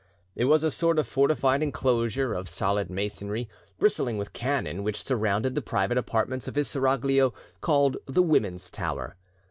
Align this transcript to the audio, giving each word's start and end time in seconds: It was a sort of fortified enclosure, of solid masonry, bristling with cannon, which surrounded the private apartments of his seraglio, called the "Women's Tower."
It 0.35 0.45
was 0.45 0.63
a 0.63 0.71
sort 0.71 0.97
of 0.97 1.07
fortified 1.07 1.61
enclosure, 1.61 2.33
of 2.33 2.49
solid 2.49 2.89
masonry, 2.89 3.47
bristling 3.77 4.17
with 4.17 4.33
cannon, 4.33 4.81
which 4.81 5.03
surrounded 5.03 5.53
the 5.53 5.61
private 5.61 5.99
apartments 5.99 6.47
of 6.47 6.55
his 6.55 6.67
seraglio, 6.67 7.35
called 7.61 7.97
the 8.07 8.23
"Women's 8.23 8.71
Tower." 8.71 9.15